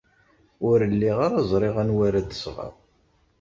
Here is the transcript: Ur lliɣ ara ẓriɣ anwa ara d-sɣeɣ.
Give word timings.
Ur 0.69 0.79
lliɣ 0.93 1.17
ara 1.25 1.39
ẓriɣ 1.49 1.75
anwa 1.81 2.01
ara 2.07 2.21
d-sɣeɣ. 2.21 2.73